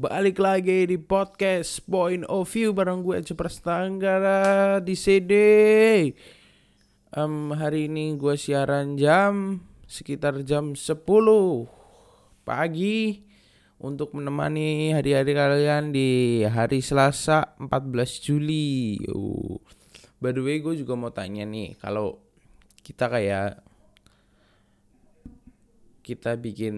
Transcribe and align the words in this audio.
balik 0.00 0.40
lagi 0.40 0.88
di 0.88 0.96
podcast 0.96 1.84
Point 1.84 2.24
of 2.24 2.48
View 2.48 2.72
bareng 2.72 3.04
gue 3.04 3.20
Cepres 3.20 3.60
Tanggara 3.60 4.80
di 4.80 4.96
CD. 4.96 5.32
Um, 7.12 7.52
hari 7.52 7.84
ini 7.84 8.16
gue 8.16 8.32
siaran 8.32 8.96
jam 8.96 9.60
sekitar 9.84 10.40
jam 10.48 10.72
10 10.72 11.04
pagi 12.48 13.28
untuk 13.76 14.16
menemani 14.16 14.96
hari-hari 14.96 15.36
kalian 15.36 15.92
di 15.92 16.40
hari 16.48 16.80
Selasa 16.80 17.52
14 17.60 18.24
Juli. 18.24 18.96
Uh. 19.04 19.60
By 20.16 20.32
the 20.32 20.40
way, 20.40 20.64
gue 20.64 20.80
juga 20.80 20.96
mau 20.96 21.12
tanya 21.12 21.44
nih, 21.44 21.76
kalau 21.76 22.24
kita 22.80 23.04
kayak 23.12 23.60
kita 26.00 26.40
bikin 26.40 26.76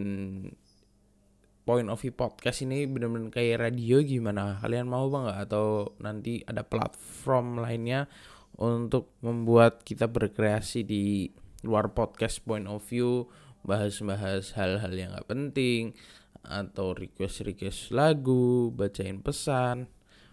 point 1.63 1.87
of 1.87 2.03
view 2.03 2.15
podcast 2.15 2.67
ini 2.67 2.87
bener-bener 2.91 3.31
kayak 3.31 3.71
radio 3.71 4.03
gimana? 4.03 4.59
Kalian 4.59 4.91
mau 4.91 5.07
bang 5.07 5.31
nggak? 5.31 5.41
Atau 5.47 5.95
nanti 6.03 6.43
ada 6.43 6.67
platform 6.67 7.63
lainnya 7.63 8.11
untuk 8.59 9.15
membuat 9.23 9.87
kita 9.87 10.11
berkreasi 10.11 10.83
di 10.83 11.31
luar 11.63 11.95
podcast 11.95 12.43
point 12.43 12.67
of 12.67 12.83
view 12.91 13.31
bahas-bahas 13.63 14.59
hal-hal 14.59 14.91
yang 14.91 15.15
nggak 15.15 15.31
penting 15.31 15.95
atau 16.43 16.91
request-request 16.91 17.95
lagu 17.95 18.75
bacain 18.75 19.23
pesan. 19.23 19.87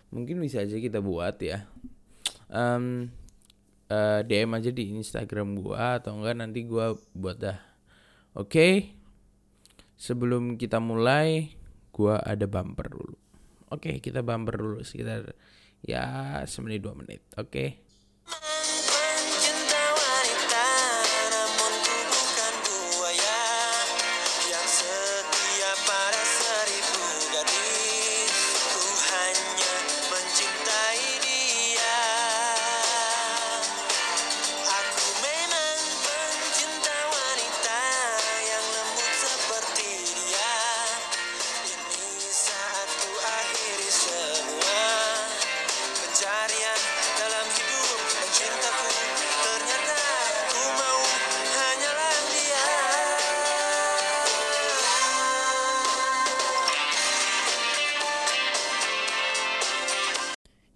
Mungkin 0.10 0.42
bisa 0.42 0.66
aja 0.66 0.82
kita 0.82 1.06
buat 1.06 1.38
ya. 1.38 1.70
Um, 2.50 3.14
uh, 3.94 4.26
DM 4.26 4.50
aja 4.58 4.74
di 4.74 4.98
Instagram 4.98 5.62
gua 5.62 6.02
atau 6.02 6.18
enggak 6.18 6.42
nanti 6.42 6.66
gua 6.66 6.98
buat 7.14 7.38
dah. 7.38 7.62
Oke? 8.34 8.50
okay? 8.50 8.99
Sebelum 10.00 10.56
kita 10.56 10.80
mulai 10.80 11.52
gua 11.92 12.24
ada 12.24 12.48
bumper 12.48 12.88
dulu 12.88 13.16
oke 13.76 13.84
okay, 13.84 13.96
kita 14.00 14.24
bumper 14.24 14.56
dulu 14.56 14.80
sekitar 14.82 15.36
ya 15.84 16.40
semenit 16.48 16.80
dua 16.80 16.96
menit 16.96 17.20
oke 17.36 17.52
okay? 17.52 17.84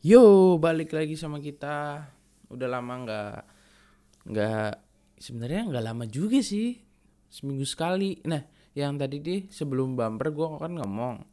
Yo, 0.03 0.59
balik 0.59 0.91
lagi 0.91 1.15
sama 1.15 1.39
kita. 1.39 2.03
Udah 2.51 2.67
lama 2.67 3.07
nggak 3.07 3.35
nggak 4.27 4.71
sebenarnya 5.15 5.63
nggak 5.71 5.85
lama 5.87 6.03
juga 6.11 6.43
sih. 6.43 6.75
Seminggu 7.31 7.63
sekali. 7.63 8.19
Nah, 8.27 8.43
yang 8.75 8.99
tadi 8.99 9.23
deh 9.23 9.47
sebelum 9.47 9.95
bumper 9.95 10.35
gue 10.35 10.59
kan 10.59 10.75
ngomong 10.75 11.23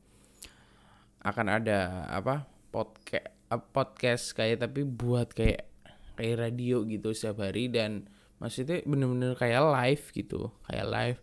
akan 1.27 1.47
ada 1.51 2.07
apa 2.15 2.47
podcast 2.71 3.35
podcast 3.75 4.39
kayak 4.39 4.63
tapi 4.63 4.87
buat 4.87 5.35
kayak 5.35 5.67
kayak 6.15 6.39
radio 6.39 6.87
gitu 6.87 7.11
setiap 7.11 7.43
hari 7.51 7.75
dan 7.75 8.07
maksudnya 8.39 8.87
bener-bener 8.87 9.35
kayak 9.35 9.67
live 9.67 10.05
gitu 10.15 10.55
kayak 10.71 10.87
live 10.87 11.19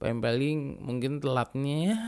paling 0.00 0.24
paling 0.24 0.58
mungkin 0.80 1.20
telatnya 1.20 2.00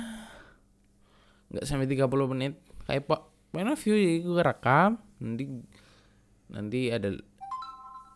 nggak 1.53 1.69
sampai 1.69 1.84
30 1.84 2.33
menit 2.33 2.56
kayak 2.89 3.05
point 3.54 3.70
of 3.70 3.78
view 3.78 3.94
jadi 3.94 4.19
gue 4.26 4.42
rekam 4.42 4.98
nanti 5.22 5.47
nanti 6.50 6.91
ada 6.91 7.15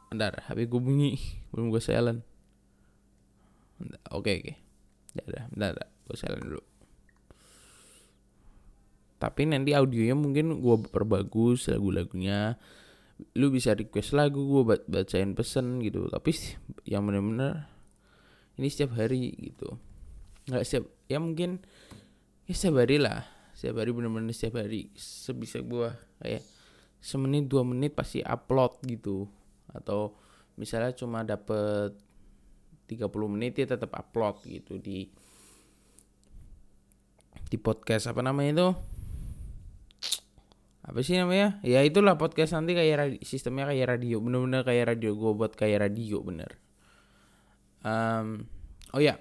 Bentar, 0.09 0.41
HP 0.49 0.73
gue 0.73 0.81
bunyi 0.81 1.13
belum 1.53 1.69
gue 1.69 1.83
silent. 1.85 2.25
Oke 4.11 4.41
oke. 4.41 4.53
Ya 5.17 5.23
udah 5.29 5.45
bentar 5.53 5.73
gue 5.77 6.17
silent 6.17 6.45
dulu. 6.49 6.63
Tapi 9.19 9.43
nanti 9.51 9.77
audionya 9.77 10.17
mungkin 10.17 10.65
gue 10.65 10.77
perbagus 10.89 11.69
lagu-lagunya. 11.69 12.57
Lu 13.37 13.51
bisa 13.53 13.75
request 13.77 14.17
lagu 14.17 14.41
gue 14.41 14.63
bacain 14.89 15.37
pesen 15.37 15.85
gitu. 15.85 16.09
Tapi 16.09 16.33
yang 16.89 17.05
bener-bener 17.05 17.69
ini 18.57 18.73
setiap 18.73 18.97
hari 18.97 19.37
gitu. 19.37 19.77
Nggak 20.49 20.65
setiap 20.65 20.85
ya 21.11 21.21
mungkin 21.21 21.61
ya 22.49 22.55
setiap 22.57 22.81
hari 22.81 22.97
lah 22.97 23.38
setiap 23.59 23.83
hari 23.83 23.91
bener-bener 23.91 24.31
setiap 24.31 24.63
hari 24.63 24.87
sebisa 24.95 25.59
gua 25.67 25.99
kayak 26.23 26.47
semenit 27.03 27.51
dua 27.51 27.67
menit 27.67 27.99
pasti 27.99 28.23
upload 28.23 28.79
gitu. 28.87 29.27
Atau 29.75 30.15
misalnya 30.55 30.95
cuma 30.95 31.27
dapet 31.27 31.99
30 32.87 33.11
menit 33.35 33.59
ya 33.59 33.67
tetap 33.67 33.99
upload 33.99 34.47
gitu 34.47 34.79
di 34.79 35.11
di 37.51 37.59
podcast 37.59 38.15
apa 38.15 38.23
namanya 38.23 38.51
itu? 38.55 38.69
Apa 40.87 41.03
sih 41.03 41.19
namanya? 41.19 41.59
Ya 41.67 41.83
itulah 41.83 42.15
podcast 42.15 42.55
nanti 42.55 42.79
kayak 42.79 42.95
radio, 42.95 43.21
sistemnya 43.27 43.75
kayak 43.75 43.99
radio 43.99 44.23
bener-bener 44.23 44.63
kayak 44.63 44.95
radio 44.95 45.19
gue 45.19 45.33
buat 45.35 45.53
kayak 45.59 45.91
radio 45.91 46.23
bener. 46.23 46.63
Um, 47.83 48.47
oh 48.95 49.03
ya 49.03 49.19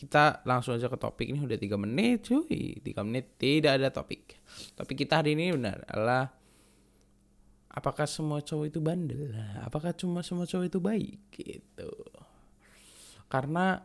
kita 0.00 0.40
langsung 0.48 0.80
aja 0.80 0.88
ke 0.88 0.96
topik. 0.96 1.28
Ini 1.28 1.44
udah 1.44 1.60
tiga 1.60 1.76
menit 1.76 2.24
cuy. 2.24 2.80
Tiga 2.80 3.04
menit 3.04 3.36
tidak 3.36 3.76
ada 3.76 3.92
topik. 3.92 4.40
Topik 4.72 5.04
kita 5.04 5.20
hari 5.20 5.36
ini 5.36 5.52
benar 5.52 5.84
adalah 5.84 6.32
apakah 7.68 8.08
semua 8.08 8.40
cowok 8.40 8.72
itu 8.72 8.80
bandel? 8.80 9.28
Apakah 9.60 9.92
cuma 9.92 10.24
semua 10.24 10.48
cowok 10.48 10.72
itu 10.72 10.80
baik? 10.80 11.20
Gitu. 11.36 11.92
Karena 13.28 13.76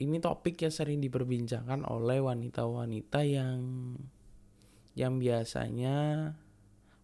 ini 0.00 0.16
topik 0.16 0.56
yang 0.56 0.72
sering 0.72 1.04
diperbincangkan 1.04 1.84
oleh 1.84 2.24
wanita-wanita 2.24 3.28
yang 3.28 3.60
yang 4.96 5.20
biasanya 5.20 6.32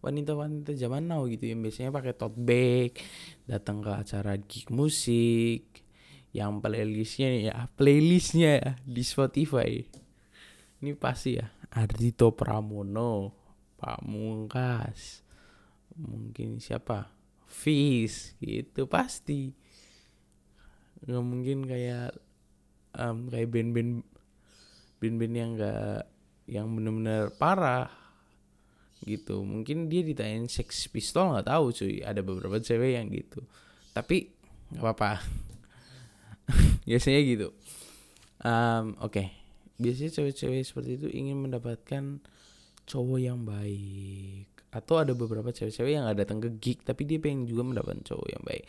wanita-wanita 0.01 0.73
zaman 0.73 1.05
now 1.05 1.21
gitu. 1.29 1.53
Yang 1.53 1.69
biasanya 1.69 1.93
pakai 1.93 2.17
tote 2.17 2.41
bag 2.41 2.97
datang 3.45 3.85
ke 3.85 3.93
acara 3.93 4.33
gig 4.41 4.73
musik 4.73 5.84
yang 6.35 6.59
playlistnya 6.59 7.31
ya 7.47 7.55
playlistnya 7.79 8.51
ya 8.59 8.71
di 8.83 9.03
Spotify. 9.07 9.79
Ini 10.83 10.91
pasti 10.99 11.39
ya 11.39 11.47
Ardito 11.71 12.35
Pramono 12.35 13.31
Pamungkas 13.79 15.23
mungkin 15.95 16.59
siapa? 16.59 17.07
Fis 17.47 18.35
gitu 18.43 18.83
pasti. 18.91 19.55
Nggak 21.07 21.23
mungkin 21.23 21.63
kayak 21.63 22.19
um, 22.99 23.31
kayak 23.31 23.47
band-band 23.55 24.03
band-band 24.99 25.33
yang 25.39 25.51
enggak 25.55 26.03
yang 26.51 26.67
benar-benar 26.67 27.31
parah 27.39 27.87
gitu. 29.07 29.39
Mungkin 29.47 29.87
dia 29.87 30.03
ditanyain 30.03 30.51
Sex 30.51 30.91
Pistol 30.91 31.31
nggak 31.31 31.47
tahu 31.47 31.71
cuy. 31.71 32.03
Ada 32.03 32.19
beberapa 32.19 32.59
cewek 32.59 32.99
yang 32.99 33.07
gitu. 33.07 33.39
Tapi 33.95 34.35
nggak 34.75 34.83
apa-apa 34.83 35.44
biasanya 36.89 37.21
gitu. 37.25 37.47
Um, 38.41 38.95
oke. 39.01 39.11
Okay. 39.11 39.27
biasanya 39.75 40.11
cewek-cewek 40.21 40.63
seperti 40.63 40.91
itu 40.95 41.07
ingin 41.11 41.35
mendapatkan 41.41 42.23
cowok 42.87 43.19
yang 43.19 43.43
baik. 43.43 44.47
Atau 44.71 44.99
ada 45.01 45.11
beberapa 45.11 45.51
cewek-cewek 45.51 45.91
yang 45.99 46.07
nggak 46.07 46.27
datang 46.27 46.39
ke 46.39 46.49
gig 46.61 46.79
tapi 46.85 47.03
dia 47.03 47.19
pengen 47.19 47.43
juga 47.49 47.63
mendapatkan 47.67 48.05
cowok 48.05 48.27
yang 48.31 48.43
baik. 48.45 48.63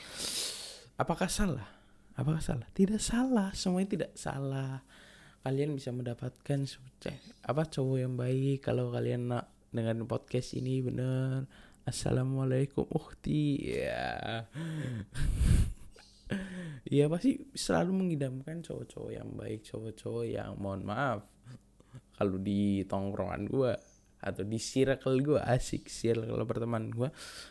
Apakah 0.96 1.28
salah? 1.30 1.68
Apakah 2.16 2.40
salah? 2.40 2.66
Tidak 2.72 2.98
salah. 2.98 3.52
Semuanya 3.52 3.88
tidak 3.92 4.12
salah. 4.16 4.80
Kalian 5.44 5.76
bisa 5.76 5.92
mendapatkan 5.92 6.66
apa 7.46 7.62
cowok 7.68 7.98
yang 8.00 8.14
baik. 8.16 8.64
Kalau 8.64 8.90
kalian 8.90 9.30
nak 9.30 9.52
dengan 9.70 10.08
podcast 10.08 10.56
ini 10.56 10.80
bener. 10.80 11.46
Assalamualaikum 11.86 12.88
uhti. 12.90 13.78
Ya 13.78 14.42
Iya 16.86 17.10
pasti 17.10 17.42
selalu 17.50 17.90
mengidamkan 18.06 18.62
cowok-cowok 18.62 19.10
yang 19.10 19.34
baik, 19.34 19.66
cowok-cowok 19.66 20.24
yang 20.30 20.54
mohon 20.54 20.86
maaf 20.86 21.26
kalau 22.14 22.38
di 22.38 22.86
tongkrongan 22.86 23.42
gue 23.50 23.74
atau 24.22 24.42
di 24.46 24.56
circle 24.56 25.18
gue 25.20 25.40
asik 25.42 25.90
circle 25.90 26.46
pertemanan 26.46 26.88
gue 26.94 27.08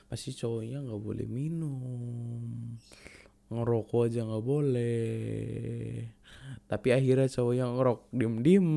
pasti 0.10 0.34
cowoknya 0.34 0.82
nggak 0.82 1.02
boleh 1.04 1.28
minum 1.30 2.44
ngerokok 3.52 4.10
aja 4.10 4.26
nggak 4.26 4.46
boleh. 4.46 6.10
Tapi 6.66 6.88
akhirnya 6.96 7.30
cowok 7.30 7.54
yang 7.54 7.78
ngerok 7.78 8.00
diem 8.10 8.36
diem 8.42 8.70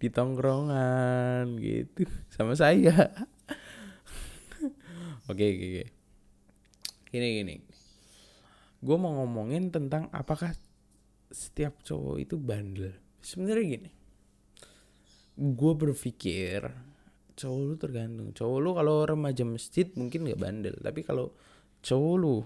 di 0.00 0.08
tongkrongan 0.10 1.54
gitu. 1.60 2.08
Sama 2.32 2.58
saya. 2.58 2.94
Oke 5.30 5.42
oke 5.42 5.66
oke. 5.66 5.84
Gini 7.10 7.28
gini 7.42 7.75
gue 8.86 8.96
mau 8.96 9.10
ngomongin 9.18 9.74
tentang 9.74 10.06
apakah 10.14 10.54
setiap 11.34 11.82
cowok 11.82 12.22
itu 12.22 12.38
bandel. 12.38 12.94
Sebenarnya 13.18 13.66
gini 13.66 13.90
gue 15.36 15.72
berpikir 15.76 16.64
cowok 17.36 17.60
lu 17.60 17.74
tergantung. 17.76 18.28
Cowok 18.32 18.58
lu 18.64 18.70
kalau 18.72 18.96
remaja 19.04 19.44
masjid 19.44 19.84
mungkin 19.92 20.24
gak 20.32 20.40
bandel 20.40 20.76
tapi 20.80 21.04
kalau 21.04 21.36
cowok 21.84 22.14
lu 22.16 22.36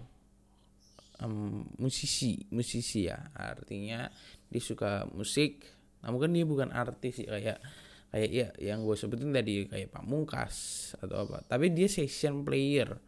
um, 1.22 1.62
musisi 1.78 2.42
musisi 2.50 3.06
ya. 3.06 3.30
Artinya 3.38 4.10
dia 4.50 4.62
suka 4.62 5.06
musik. 5.14 5.62
Namun 6.02 6.18
kan 6.18 6.30
dia 6.34 6.44
bukan 6.44 6.70
artis 6.74 7.22
sih 7.22 7.28
kayak 7.30 7.62
kayak 8.10 8.30
ya 8.34 8.48
yang 8.58 8.82
gue 8.82 8.98
sebutin 8.98 9.30
tadi 9.30 9.70
kayak 9.70 9.94
pamungkas 9.94 10.54
atau 10.98 11.30
apa. 11.30 11.46
Tapi 11.46 11.70
dia 11.70 11.86
session 11.86 12.42
player. 12.42 12.98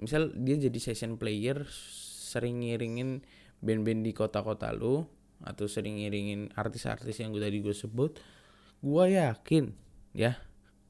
Misal 0.00 0.32
dia 0.32 0.56
jadi 0.56 0.78
session 0.80 1.20
player 1.20 1.68
sering 2.30 2.62
ngiringin 2.62 3.26
band-band 3.58 4.06
di 4.06 4.14
kota-kota 4.14 4.70
lu 4.70 5.02
atau 5.42 5.66
sering 5.66 5.98
ngiringin 5.98 6.54
artis-artis 6.54 7.18
yang 7.18 7.34
gue 7.34 7.42
tadi 7.42 7.58
gue 7.58 7.74
sebut 7.74 8.22
gue 8.80 9.04
yakin 9.18 9.74
ya 10.14 10.38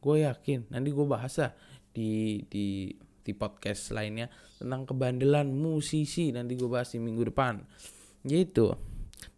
gue 0.05 0.17
yakin 0.29 0.69
nanti 0.69 0.93
gue 0.93 1.07
bahas 1.09 1.41
lah 1.41 1.57
di 1.97 2.45
di 2.47 2.93
di 3.21 3.33
podcast 3.37 3.93
lainnya 3.93 4.27
tentang 4.57 4.89
kebandelan 4.89 5.53
musisi 5.53 6.33
nanti 6.33 6.57
gue 6.57 6.69
bahas 6.69 6.91
di 6.93 6.99
minggu 6.99 7.31
depan. 7.31 7.61
Gitu. 8.25 8.73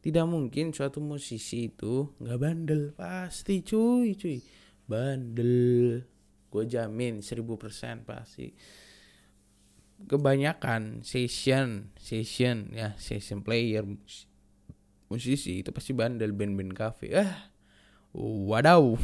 Tidak 0.03 0.27
mungkin 0.27 0.75
suatu 0.75 0.99
musisi 1.03 1.71
itu 1.71 2.15
nggak 2.19 2.39
bandel. 2.39 2.83
Pasti 2.95 3.63
cuy 3.63 4.15
cuy. 4.15 4.39
Bandel. 4.87 6.03
Gue 6.53 6.65
jamin 6.69 7.23
1000% 7.23 8.07
pasti 8.07 8.53
kebanyakan 10.09 11.07
session 11.07 11.93
session 11.97 12.73
ya 12.75 12.97
session 12.99 13.41
player 13.45 13.87
musisi 15.13 15.61
itu 15.61 15.71
pasti 15.71 15.93
bandel 15.93 16.33
band-band 16.33 16.73
cafe 16.73 17.13
ah 17.13 17.53
wadaw. 18.17 18.97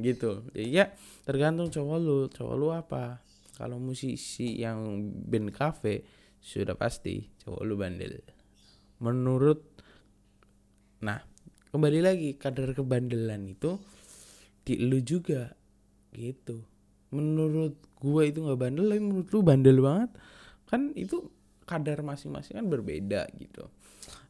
Gitu. 0.00 0.30
Jadi 0.54 0.70
ya 0.72 0.94
tergantung 1.26 1.68
cowok 1.68 1.98
lu. 1.98 2.18
Cowok 2.30 2.54
lu 2.56 2.68
apa? 2.72 3.20
Kalau 3.58 3.82
musisi 3.82 4.62
yang 4.62 5.02
band 5.26 5.50
cafe 5.50 6.06
sudah 6.38 6.78
pasti 6.78 7.26
cowok 7.42 7.62
lu 7.66 7.74
bandel. 7.74 8.22
Menurut 9.02 9.62
nah 10.98 11.22
kembali 11.70 12.00
lagi 12.02 12.30
kadar 12.34 12.74
kebandelan 12.74 13.50
itu 13.50 13.78
di 14.62 14.78
lu 14.78 15.02
juga. 15.02 15.54
Gitu 16.14 16.77
menurut 17.14 17.74
gue 17.98 18.22
itu 18.28 18.38
nggak 18.44 18.58
bandel 18.60 18.86
tapi 18.88 19.02
menurut 19.02 19.28
lu 19.32 19.40
bandel 19.40 19.78
banget 19.80 20.10
kan 20.68 20.92
itu 20.92 21.32
kadar 21.64 22.00
masing-masing 22.04 22.60
kan 22.60 22.66
berbeda 22.68 23.28
gitu 23.36 23.68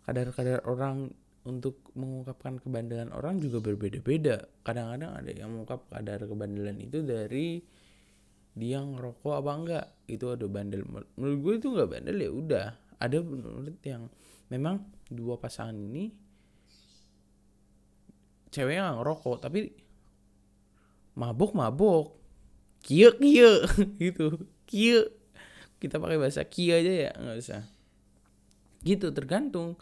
kadar-kadar 0.06 0.64
orang 0.64 1.12
untuk 1.48 1.80
mengungkapkan 1.96 2.60
kebandelan 2.60 3.08
orang 3.08 3.40
juga 3.40 3.64
berbeda-beda. 3.64 4.44
Kadang-kadang 4.60 5.16
ada 5.16 5.30
yang 5.32 5.48
mengungkap 5.48 5.88
kadar 5.88 6.28
kebandelan 6.28 6.76
itu 6.76 7.00
dari 7.00 7.64
dia 8.52 8.84
ngerokok 8.84 9.34
apa 9.40 9.52
enggak. 9.56 9.86
Itu 10.04 10.36
ada 10.36 10.44
bandel. 10.44 10.84
Menurut 11.16 11.38
gue 11.40 11.52
itu 11.56 11.66
enggak 11.72 11.88
bandel 11.88 12.16
ya 12.20 12.30
udah. 12.30 12.68
Ada 13.00 13.18
menurut 13.24 13.80
yang 13.80 14.12
memang 14.52 14.84
dua 15.08 15.40
pasangan 15.40 15.76
ini 15.76 16.12
cewek 18.52 18.80
yang 18.80 19.00
ngerokok 19.00 19.36
tapi 19.44 19.68
mabuk 21.20 21.52
mabuk 21.52 22.17
kia 22.84 23.14
kia 23.16 23.66
gitu 24.02 24.42
kia 24.68 25.06
kita 25.78 26.02
pakai 26.02 26.18
bahasa 26.18 26.42
kia 26.46 26.78
aja 26.82 26.92
ya 27.08 27.12
nggak 27.14 27.38
usah 27.38 27.62
gitu 28.82 29.10
tergantung 29.10 29.78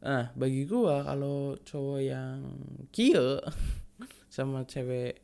Nah, 0.00 0.32
bagi 0.32 0.64
gua 0.64 1.04
kalau 1.04 1.60
cowok 1.60 2.00
yang 2.00 2.40
kia 2.88 3.36
sama 4.36 4.64
cewek 4.64 5.20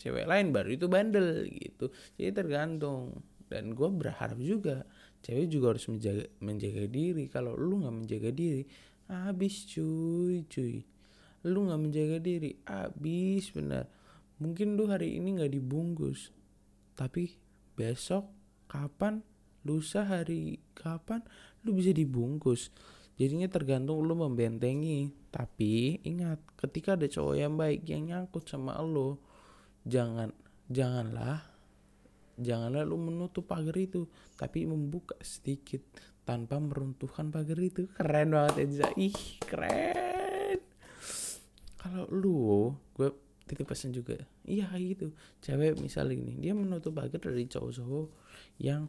cewek 0.00 0.24
lain 0.24 0.48
baru 0.54 0.68
itu 0.72 0.86
bandel 0.88 1.44
gitu. 1.48 1.92
Jadi 2.16 2.32
tergantung. 2.32 3.20
Dan 3.48 3.76
gua 3.76 3.92
berharap 3.92 4.40
juga 4.40 4.84
cewek 5.20 5.52
juga 5.52 5.76
harus 5.76 5.84
menjaga 5.92 6.24
menjaga 6.40 6.84
diri. 6.88 7.24
Kalau 7.28 7.52
lu 7.52 7.84
nggak 7.84 7.96
menjaga 8.04 8.30
diri, 8.32 8.64
habis 9.12 9.68
cuy, 9.68 10.48
cuy. 10.48 10.80
Lu 11.44 11.68
nggak 11.68 11.80
menjaga 11.80 12.16
diri, 12.20 12.56
habis 12.64 13.52
benar. 13.52 13.84
Mungkin 14.38 14.78
lu 14.78 14.86
hari 14.86 15.18
ini 15.18 15.38
nggak 15.38 15.50
dibungkus, 15.50 16.30
tapi 16.94 17.34
besok 17.74 18.30
kapan, 18.70 19.22
lusa 19.66 20.06
hari 20.06 20.62
kapan, 20.78 21.22
lu 21.66 21.74
bisa 21.74 21.90
dibungkus. 21.90 22.70
Jadinya 23.18 23.50
tergantung 23.50 23.98
lu 24.06 24.14
membentengi. 24.14 25.10
Tapi 25.34 25.98
ingat 26.06 26.38
ketika 26.54 26.94
ada 26.94 27.10
cowok 27.10 27.34
yang 27.34 27.58
baik 27.58 27.82
yang 27.84 28.06
nyangkut 28.06 28.46
sama 28.46 28.78
lo 28.80 29.20
jangan 29.84 30.32
janganlah 30.68 31.44
janganlah 32.38 32.86
lu 32.86 32.96
menutup 32.96 33.44
pagar 33.50 33.74
itu 33.76 34.06
tapi 34.38 34.64
membuka 34.64 35.18
sedikit 35.20 35.82
tanpa 36.22 36.60
meruntuhkan 36.62 37.32
pagar 37.32 37.58
itu. 37.58 37.90
Keren 37.96 38.36
banget 38.36 38.54
Enza. 38.62 38.88
Ih 38.94 39.16
keren. 39.42 40.60
Kalau 41.80 42.04
lu 42.12 42.72
gue 42.94 43.10
titip 43.48 43.66
pesan 43.66 43.96
juga. 43.96 44.20
Iya 44.44 44.68
kayak 44.68 44.84
gitu. 44.94 45.06
Cewek 45.40 45.80
misalnya 45.80 46.20
ini 46.20 46.34
dia 46.38 46.52
menutup 46.52 46.94
pagar 46.94 47.18
dari 47.18 47.48
cowok-cowok 47.48 48.08
yang 48.60 48.86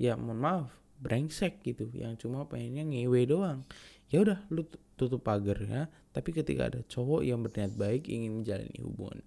ya 0.00 0.16
mohon 0.16 0.40
maaf 0.40 0.68
brengsek 0.98 1.60
gitu. 1.62 1.92
Yang 1.92 2.26
cuma 2.26 2.48
pengennya 2.48 2.88
ngewe 2.88 3.28
doang. 3.28 3.68
Ya 4.08 4.24
udah 4.24 4.40
lu 4.48 4.64
tutup 4.96 5.20
pagar 5.20 5.60
ya. 5.60 5.92
Tapi 6.10 6.32
ketika 6.32 6.72
ada 6.72 6.80
cowok 6.82 7.22
yang 7.22 7.44
berniat 7.44 7.76
baik 7.76 8.08
ingin 8.08 8.42
menjalani 8.42 8.80
hubungan 8.80 9.20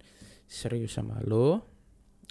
serius 0.52 1.00
sama 1.00 1.16
lo 1.24 1.64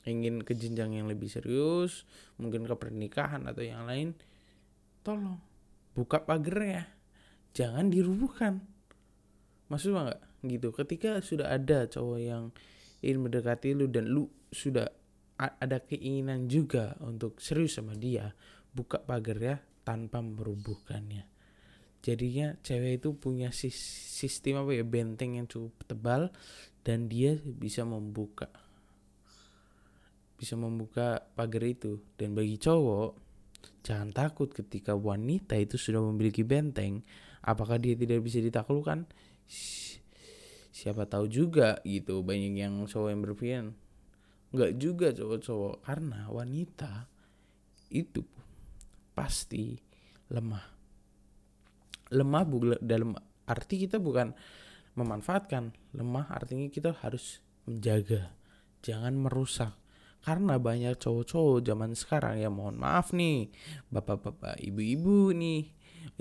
ingin 0.06 0.46
ke 0.46 0.54
jenjang 0.54 0.98
yang 0.98 1.10
lebih 1.10 1.26
serius 1.26 2.06
mungkin 2.38 2.66
ke 2.70 2.74
pernikahan 2.78 3.46
atau 3.50 3.66
yang 3.66 3.86
lain 3.86 4.18
tolong 5.02 5.42
buka 5.98 6.22
pagarnya 6.22 6.86
jangan 7.58 7.90
dirubuhkan 7.90 8.62
maksud 9.72 9.96
nggak? 9.96 10.22
Gitu. 10.44 10.68
Ketika 10.76 11.24
sudah 11.24 11.48
ada 11.56 11.88
cowok 11.88 12.20
yang 12.20 12.52
ingin 13.00 13.24
mendekati 13.24 13.72
lu 13.72 13.88
dan 13.88 14.12
lu 14.12 14.28
sudah 14.52 14.92
ada 15.40 15.82
keinginan 15.82 16.46
juga 16.46 16.94
untuk 17.02 17.42
serius 17.42 17.80
sama 17.80 17.98
dia 17.98 18.36
buka 18.76 19.02
pagar 19.02 19.38
ya 19.42 19.56
tanpa 19.82 20.22
merubuhkannya. 20.22 21.26
Jadinya 22.02 22.58
cewek 22.62 23.02
itu 23.02 23.10
punya 23.18 23.50
sistem 23.54 24.66
apa 24.66 24.74
ya 24.74 24.86
benteng 24.86 25.38
yang 25.38 25.48
cukup 25.50 25.74
tebal 25.86 26.22
dan 26.82 27.10
dia 27.10 27.38
bisa 27.42 27.86
membuka 27.86 28.50
bisa 30.38 30.58
membuka 30.58 31.22
pagar 31.38 31.62
itu. 31.66 32.02
Dan 32.18 32.34
bagi 32.34 32.58
cowok 32.58 33.18
jangan 33.86 34.10
takut 34.14 34.50
ketika 34.50 34.98
wanita 34.98 35.58
itu 35.58 35.78
sudah 35.78 36.02
memiliki 36.02 36.42
benteng 36.42 37.06
apakah 37.46 37.78
dia 37.82 37.98
tidak 37.98 38.22
bisa 38.26 38.42
ditaklukkan 38.42 39.10
siapa 40.72 41.06
tahu 41.06 41.28
juga 41.28 41.78
gitu 41.84 42.24
banyak 42.24 42.58
yang 42.58 42.74
cowok 42.88 43.10
yang 43.12 43.22
berpikir 43.22 43.64
nggak 44.52 44.72
juga 44.80 45.16
cowok-cowok 45.16 45.76
karena 45.88 46.28
wanita 46.28 47.08
itu 47.92 48.24
pasti 49.16 49.80
lemah. 50.32 50.66
Lemah 52.12 52.44
bukan 52.44 52.80
dalam 52.84 53.16
arti 53.48 53.88
kita 53.88 54.00
bukan 54.00 54.36
memanfaatkan. 54.96 55.72
Lemah 55.96 56.32
artinya 56.32 56.68
kita 56.68 56.96
harus 57.00 57.40
menjaga, 57.68 58.32
jangan 58.84 59.16
merusak. 59.16 59.76
Karena 60.22 60.62
banyak 60.62 61.02
cowok-cowok 61.02 61.66
zaman 61.66 61.98
sekarang 61.98 62.38
ya 62.38 62.50
mohon 62.52 62.78
maaf 62.78 63.10
nih, 63.10 63.50
bapak-bapak, 63.90 64.62
ibu-ibu 64.62 65.34
nih, 65.34 65.66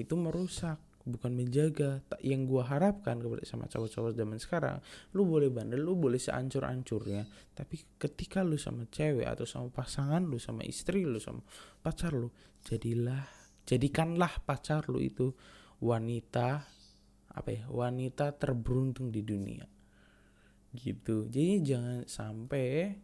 itu 0.00 0.14
merusak 0.16 0.80
bukan 1.08 1.32
menjaga 1.32 2.04
tak 2.06 2.20
yang 2.20 2.44
gua 2.44 2.68
harapkan 2.68 3.16
kepada 3.20 3.44
sama 3.48 3.64
cowok-cowok 3.70 4.12
zaman 4.12 4.36
sekarang 4.36 4.76
lu 5.16 5.24
boleh 5.24 5.48
bandel 5.48 5.80
lu 5.80 5.96
boleh 5.96 6.20
seancur-ancurnya 6.20 7.24
tapi 7.56 7.80
ketika 7.96 8.44
lu 8.44 8.60
sama 8.60 8.84
cewek 8.88 9.24
atau 9.24 9.48
sama 9.48 9.72
pasangan 9.72 10.20
lu 10.20 10.36
sama 10.36 10.60
istri 10.66 11.08
lu 11.08 11.16
sama 11.16 11.40
pacar 11.80 12.12
lu 12.12 12.28
jadilah 12.64 13.24
jadikanlah 13.64 14.30
pacar 14.44 14.90
lu 14.92 15.00
itu 15.00 15.32
wanita 15.80 16.68
apa 17.30 17.48
ya 17.54 17.64
wanita 17.70 18.34
terberuntung 18.34 19.14
di 19.14 19.22
dunia. 19.22 19.64
Gitu. 20.70 21.26
Jadi 21.26 21.62
jangan 21.62 21.98
sampai 22.06 22.94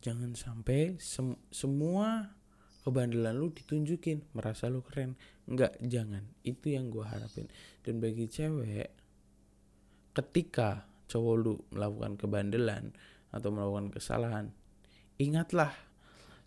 jangan 0.00 0.32
sampai 0.32 0.96
sem 0.98 1.36
semua 1.52 2.39
kebandelan 2.80 3.36
lu 3.36 3.52
ditunjukin 3.52 4.32
merasa 4.32 4.72
lu 4.72 4.80
keren. 4.80 5.18
Enggak 5.50 5.76
jangan. 5.84 6.24
Itu 6.40 6.72
yang 6.72 6.88
gue 6.88 7.04
harapin. 7.04 7.50
Dan 7.84 8.00
bagi 8.00 8.26
cewek 8.30 8.90
ketika 10.16 10.88
cowok 11.10 11.34
lu 11.38 11.54
melakukan 11.74 12.14
kebandelan 12.18 12.94
atau 13.30 13.48
melakukan 13.54 13.94
kesalahan 13.94 14.50
ingatlah 15.20 15.70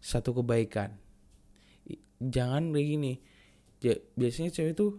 satu 0.03 0.41
kebaikan. 0.41 0.97
Jangan 2.23 2.73
kayak 2.73 2.87
gini. 2.87 3.13
Biasanya 4.15 4.51
cewek 4.51 4.73
tuh 4.75 4.97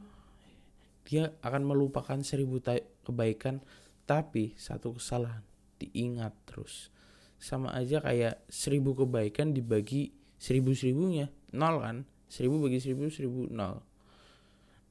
dia 1.04 1.32
akan 1.44 1.68
melupakan 1.68 2.16
seribu 2.24 2.60
kebaikan 3.04 3.60
tapi 4.08 4.56
satu 4.56 4.96
kesalahan 4.96 5.44
diingat 5.80 6.32
terus. 6.48 6.92
Sama 7.40 7.76
aja 7.76 8.00
kayak 8.00 8.44
seribu 8.48 8.96
kebaikan 8.96 9.52
dibagi 9.52 10.12
seribu 10.44 10.76
seribunya 10.76 11.32
nol 11.56 11.80
kan? 11.80 11.96
Seribu 12.28 12.68
bagi 12.68 12.76
seribu 12.84 13.08
seribu 13.08 13.48
nol. 13.48 13.80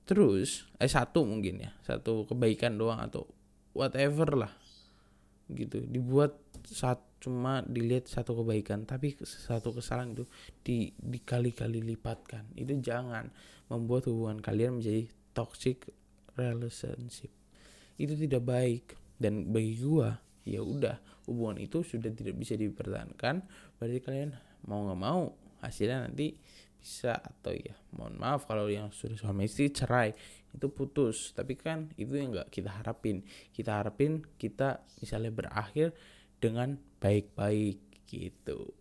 Terus 0.10 0.65
eh 0.81 0.89
satu 0.89 1.22
mungkin 1.29 1.62
ya. 1.62 1.72
Satu 1.86 2.25
kebaikan 2.25 2.81
doang 2.81 2.98
atau 2.98 3.29
whatever 3.77 4.33
lah. 4.33 4.53
Gitu. 5.45 5.86
Dibuat 5.86 6.41
saat 6.65 7.05
cuma 7.22 7.63
dilihat 7.63 8.10
satu 8.10 8.36
kebaikan 8.43 8.83
tapi 8.83 9.15
satu 9.24 9.72
kesalahan 9.72 10.17
itu 10.17 10.25
di 10.65 10.89
dikali-kali 10.98 11.86
lipatkan. 11.86 12.50
Itu 12.57 12.74
jangan 12.81 13.29
membuat 13.69 14.10
hubungan 14.10 14.41
kalian 14.41 14.81
menjadi 14.81 15.05
toxic 15.38 15.93
relationship. 16.33 17.29
Itu 18.01 18.17
tidak 18.17 18.41
baik. 18.41 18.98
Dan 19.13 19.53
bagi 19.53 19.77
gua 19.77 20.17
ya 20.43 20.60
udah 20.60 21.00
hubungan 21.29 21.62
itu 21.62 21.86
sudah 21.86 22.10
tidak 22.10 22.36
bisa 22.36 22.57
dipertahankan. 22.57 23.45
Berarti 23.77 24.00
kalian 24.03 24.36
mau 24.67 24.88
nggak 24.88 25.00
mau 25.00 25.43
hasilnya 25.63 26.12
nanti 26.12 26.36
bisa 26.84 27.15
atau 27.15 27.55
ya 27.55 27.79
mohon 27.96 28.20
maaf 28.20 28.43
kalau 28.43 28.67
yang 28.67 28.91
sudah 28.91 29.15
suami 29.15 29.48
istri 29.48 29.72
cerai 29.72 30.12
itu 30.51 30.67
putus. 30.70 31.32
Tapi 31.32 31.55
kan 31.55 31.89
itu 31.96 32.13
yang 32.20 32.36
nggak 32.36 32.51
kita 32.51 32.70
harapin. 32.70 33.24
Kita 33.55 33.79
harapin 33.79 34.22
kita 34.36 34.84
misalnya 35.00 35.32
berakhir 35.32 35.96
dengan 36.38 36.75
baik-baik 37.00 37.79
gitu. 38.12 38.75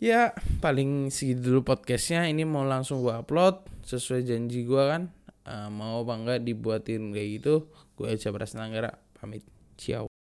Ya 0.00 0.32
paling 0.60 1.12
segitu 1.12 1.52
dulu 1.52 1.72
podcastnya. 1.72 2.24
Ini 2.28 2.48
mau 2.48 2.64
langsung 2.64 3.04
gua 3.04 3.20
upload 3.20 3.68
sesuai 3.84 4.24
janji 4.24 4.64
gua 4.64 4.96
kan. 4.96 5.02
Uh, 5.46 5.70
mau 5.70 6.02
apa 6.02 6.14
enggak 6.18 6.40
dibuatin 6.42 7.14
kayak 7.14 7.38
gitu 7.38 7.70
gue 7.96 8.12
aja 8.12 8.28
Pras 8.34 8.52
Nanggara 8.58 8.98
pamit. 9.16 9.42
Ciao 9.78 10.06